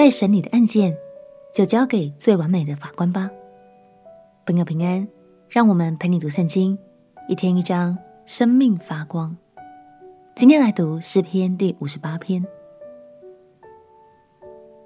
[0.00, 0.96] 待审理的案件
[1.52, 3.28] 就交给最完美的法官吧。
[4.46, 5.06] 朋友平安，
[5.46, 6.78] 让我们陪你读圣经，
[7.28, 9.36] 一天一章，生命发光。
[10.34, 12.42] 今天来读诗篇第五十八篇，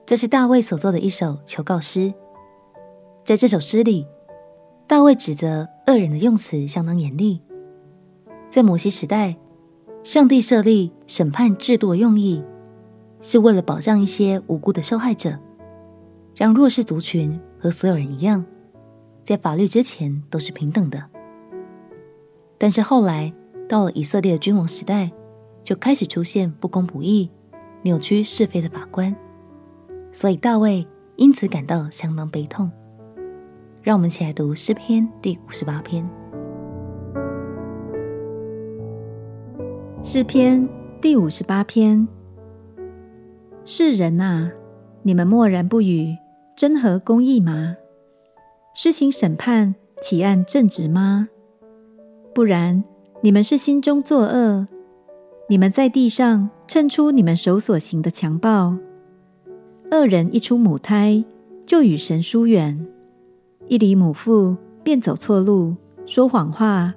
[0.04, 2.12] 这是大卫所作的一首求告诗。
[3.22, 4.08] 在这首诗里，
[4.88, 7.40] 大卫指责恶人的用词相当严厉。
[8.50, 9.36] 在摩西时代，
[10.02, 12.42] 上帝设立审判制度的用意，
[13.24, 15.38] 是为了保障一些无辜的受害者，
[16.36, 18.44] 让弱势族群和所有人一样，
[19.22, 21.02] 在法律之前都是平等的。
[22.58, 23.32] 但是后来
[23.66, 25.10] 到了以色列的君王时代，
[25.62, 27.30] 就开始出现不公不义、
[27.80, 29.16] 扭曲是非的法官，
[30.12, 32.70] 所以大卫因此感到相当悲痛。
[33.80, 36.06] 让我们一起来读诗篇第五十八篇。
[40.02, 40.68] 诗篇
[41.00, 42.06] 第五十八篇。
[43.66, 44.52] 世人啊，
[45.04, 46.18] 你们默然不语，
[46.54, 47.76] 真合公义吗？
[48.74, 51.30] 施行审判，起案正直吗？
[52.34, 52.84] 不然，
[53.22, 54.66] 你们是心中作恶。
[55.48, 58.76] 你们在地上称出你们手所行的强暴。
[59.90, 61.24] 恶人一出母胎，
[61.64, 62.76] 就与神疏远；
[63.68, 65.74] 一离母腹，便走错路，
[66.04, 66.92] 说谎话。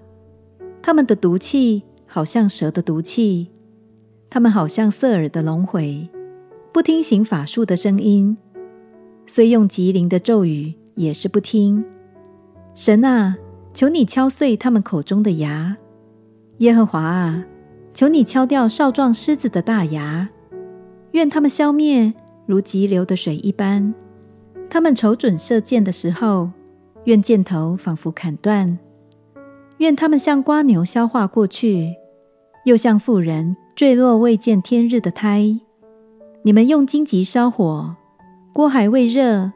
[0.81, 3.47] 他们的毒气好像蛇的毒气，
[4.29, 6.09] 他们好像色耳的龙回。
[6.77, 8.37] 不听行法术的声音，
[9.25, 11.83] 虽用极灵的咒语，也是不听。
[12.75, 13.35] 神啊，
[13.73, 15.75] 求你敲碎他们口中的牙；
[16.59, 17.43] 耶和华啊，
[17.95, 20.29] 求你敲掉少壮狮子的大牙。
[21.13, 22.13] 愿他们消灭，
[22.45, 23.91] 如急流的水一般。
[24.69, 26.51] 他们瞅准射箭的时候，
[27.05, 28.77] 愿箭头仿佛砍断。
[29.79, 31.95] 愿他们像瓜牛消化过去，
[32.65, 35.59] 又像妇人坠落未见天日的胎。
[36.47, 37.93] 你们用荆棘烧火，
[38.53, 39.51] 锅还未热，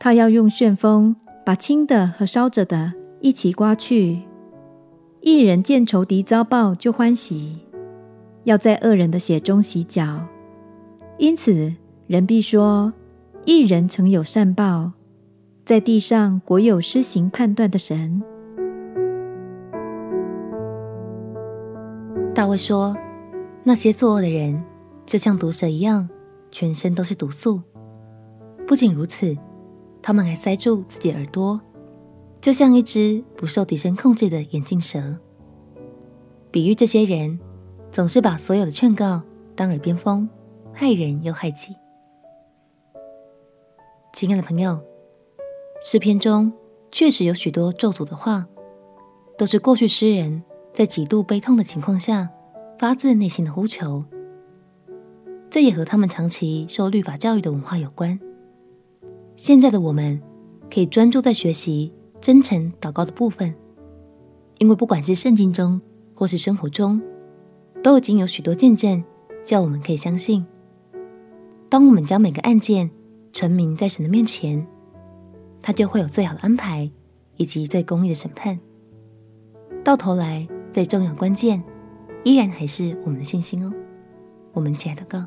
[0.00, 1.14] 他要用旋风
[1.46, 4.22] 把轻的和烧着的一起刮去。
[5.20, 7.60] 一人见仇敌遭报就欢喜，
[8.42, 10.26] 要在恶人的血中洗脚。
[11.18, 11.72] 因此
[12.08, 12.92] 人必说：
[13.44, 14.90] 一人曾有善报，
[15.64, 18.20] 在地上果有施行判断的神。
[22.34, 22.96] 大卫说：
[23.62, 24.60] 那些作恶的人，
[25.06, 26.08] 就像毒蛇一样。
[26.54, 27.60] 全身都是毒素。
[28.64, 29.36] 不仅如此，
[30.00, 31.60] 他们还塞住自己耳朵，
[32.40, 35.18] 就像一只不受敌人控制的眼镜蛇。
[36.52, 37.40] 比喻这些人
[37.90, 39.20] 总是把所有的劝告
[39.56, 40.28] 当耳边风，
[40.72, 41.74] 害人又害己。
[44.12, 44.80] 亲爱的朋友，
[45.82, 46.52] 诗篇中
[46.92, 48.46] 确实有许多咒诅的话，
[49.36, 52.30] 都是过去诗人在极度悲痛的情况下
[52.78, 54.04] 发自内心的呼求。
[55.54, 58.18] 这也和他们长期受律法教育的文化有关。
[59.36, 60.20] 现在的我们
[60.68, 63.54] 可以专注在学习真诚祷告的部分，
[64.58, 65.80] 因为不管是圣经中
[66.12, 67.00] 或是生活中，
[67.84, 69.04] 都已经有许多见证，
[69.44, 70.44] 叫我们可以相信，
[71.68, 72.90] 当我们将每个案件
[73.32, 74.66] 陈明在神的面前，
[75.62, 76.90] 他就会有最好的安排
[77.36, 78.58] 以及最公义的审判。
[79.84, 81.62] 到头来，最重要关键
[82.24, 83.72] 依然还是我们的信心哦。
[84.52, 85.24] 我们亲爱的哥。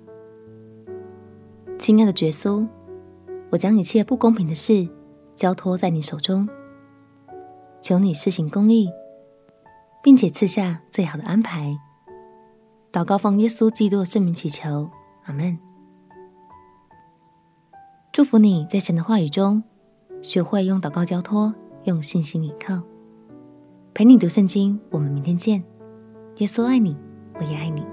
[1.88, 2.68] 亲爱的耶稣，
[3.50, 4.90] 我将一切不公平的事
[5.38, 6.46] 交托在你手中，
[7.82, 8.92] 求你施行公义，
[10.04, 11.80] 并且赐下最好的安排。
[12.92, 14.90] 祷告奉耶稣基督的圣名祈求，
[15.28, 15.58] 阿门。
[18.12, 19.64] 祝福你在神的话语中
[20.22, 21.56] 学会用祷告交托，
[21.86, 22.82] 用信心依靠。
[23.94, 25.64] 陪你读圣经，我们明天见。
[26.40, 26.98] 耶稣爱你，
[27.36, 27.87] 我也爱你。